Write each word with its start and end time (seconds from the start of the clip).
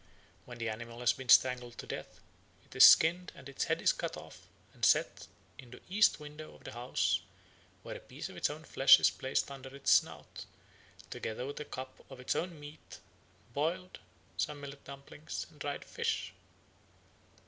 When 0.45 0.57
the 0.57 0.67
animal 0.69 0.99
has 1.01 1.13
been 1.13 1.29
strangled 1.29 1.77
to 1.77 1.85
death, 1.85 2.21
it 2.65 2.75
is 2.75 2.83
skinned 2.83 3.31
and 3.35 3.47
its 3.47 3.65
head 3.65 3.83
is 3.83 3.93
cut 3.93 4.17
off 4.17 4.47
and 4.73 4.83
set 4.83 5.27
in 5.59 5.69
the 5.69 5.79
east 5.89 6.19
window 6.19 6.55
of 6.55 6.63
the 6.63 6.71
house, 6.71 7.19
where 7.83 7.95
a 7.95 7.99
piece 7.99 8.27
of 8.27 8.35
its 8.35 8.49
own 8.49 8.63
flesh 8.63 8.99
is 8.99 9.11
placed 9.11 9.51
under 9.51 9.69
its 9.75 9.91
snout, 9.91 10.45
together 11.11 11.45
with 11.45 11.59
a 11.59 11.65
cup 11.65 12.03
of 12.09 12.19
its 12.19 12.35
own 12.35 12.59
meat 12.59 12.97
boiled, 13.53 13.99
some 14.37 14.59
millet 14.59 14.83
dumplings, 14.85 15.45
and 15.51 15.59
dried 15.59 15.85
fish. 15.85 16.33